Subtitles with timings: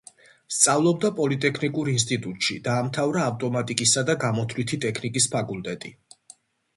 [0.59, 5.93] სწავლობდა პოლიტექნიკურ ინსტიტუტში, დაამთავრა ავტომატიკისა და გამოთვლითი ტექნიკის ფაკულტეტი.